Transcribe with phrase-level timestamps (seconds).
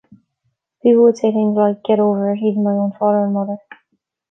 [0.81, 3.57] People would say things like 'get over it,' even my own father and mother.